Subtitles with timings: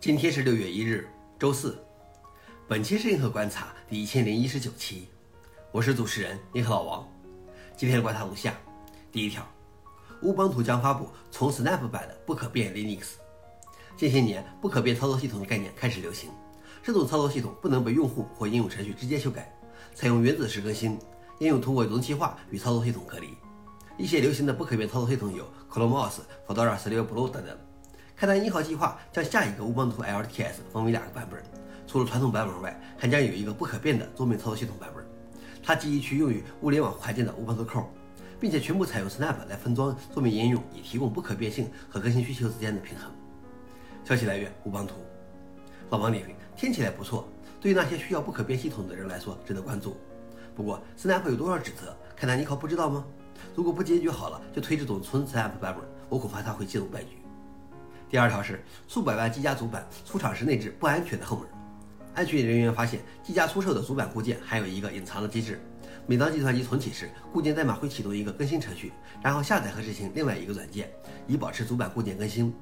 [0.00, 1.08] 今天是六月一日，
[1.40, 1.76] 周四。
[2.68, 5.08] 本期是银河观察第一千零一十九期，
[5.72, 7.08] 我是主持人银河老王。
[7.76, 8.54] 今天的观察如下：
[9.10, 9.44] 第一条，
[10.22, 13.14] 乌邦图将发布从 Snap 版的不可变 Linux。
[13.96, 16.30] 近些年，不可变操作系统的概念开始流行。
[16.80, 19.52] 这种操作系统不能被用户或应用程序直接修改，
[19.96, 20.96] 采用原子式更新，
[21.40, 23.34] 应用通过容器化与操作系统隔离。
[23.96, 27.58] 一些流行的不可变操作系统有 ChromeOS、Fedora 16 Blue 等等。
[28.18, 31.40] 开端一号计划将下一个乌邦图 LTS 分为两个版本，
[31.86, 35.06] 除了传统版本外，还将有一个不可变的桌面操作系统版本。
[35.62, 37.84] 它基于去用于物联网环境的乌邦图 Core，
[38.40, 43.08] 并且全部采用 Snap 来分装桌面应用，以提供不可变性和更新需求之间的平衡。
[44.04, 44.96] 消息来源：乌邦图。
[45.90, 47.28] 老王点：听起来不错，
[47.60, 49.96] 对于那些需要不可变系统的人来说值得关注。
[50.56, 51.96] 不过 Snap 有多少指责？
[52.16, 53.04] 开南尼考不知道吗？
[53.54, 55.76] 如果不解决好了就推这种纯 Snap 版本，
[56.08, 57.10] 我恐怕他会进入败局。
[58.10, 61.46] 第二条是数百万机家主板出厂时内置不安全的后门。
[62.14, 65.60] 安全人员发现，机家出售的主板固件还有一个隐藏的机制：
[66.06, 68.92] 每当计算机重启时，固件代码会启动一个更新程序，
[69.22, 70.90] 然后下载和执行另外一个软件，
[71.26, 72.52] 以保持主板固件更新。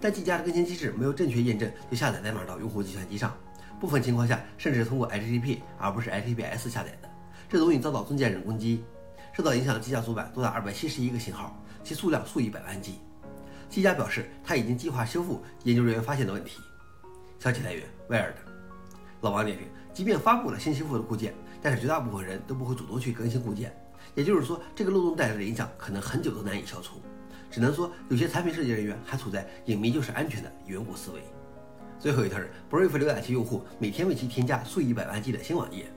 [0.00, 3.36] 但机家的更新机制没有正确验证，就下载代码到用户计算机上，
[3.78, 7.10] 部分情况下甚至通过 HTTP 而不是 HTTPS 下载的，
[7.50, 8.82] 这容易遭到中间人攻击。
[9.34, 12.94] 受到影响的机架主板多达二百七十一个型号，其数量数以百万计。
[13.72, 16.60] 机家表示，他已经计划修复研究人员发现的问题。
[17.38, 18.34] 消息来源：Wired。
[19.22, 23.74] 老王点评：即便发布了新修复的固件，但是绝大部分人都不会主动去更新固件，
[24.14, 27.00] 也就是说，这个漏洞带来的影响可能很久都难以消除。
[27.50, 31.22] 只能说，有些产品设计人员还处在“隐秘就是安全”的远古思维。
[31.98, 35.90] 最后一条是，Brave 浏览器用户每天为其添加数以百万计的新网页。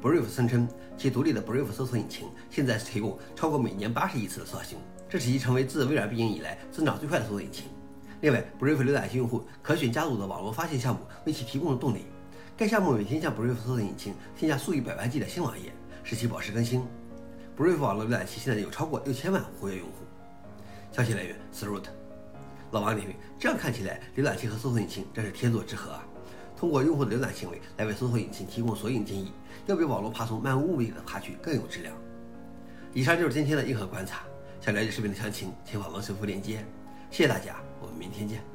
[0.00, 4.78] Brave 声称，其独立的 Brave 搜索引擎现在提供超过每年八十亿次的刷新。
[5.12, 7.66] 这使其成为自微软闭营以来增长最快的搜索引擎。
[8.22, 12.06] 另外，Brave 浏览器用户可选加入的网络发现项目为其提供了动力。
[12.56, 15.70] 该项目每天向 Brave 搜索引擎添加数以百万计的新网页，
[16.02, 16.82] 使其保持更新。
[17.58, 19.92] Brave 网络浏览器现在有超过六千万活跃用户。
[20.90, 21.84] 消息来源：Throat。
[22.70, 26.02] 老王点评：这样看起来，浏览器和搜索引擎真是天作之合啊！
[26.56, 29.30] 通过用户的浏览行为来为搜索引擎提供索引建议，
[29.66, 31.94] 要比网络爬虫漫无目的的爬取更有质量。
[32.94, 34.22] 以上就是今天的硬核观察。
[34.64, 36.64] 想了解视频的详情，请访问搜索链接。
[37.10, 38.51] 谢谢大家，我们明天见。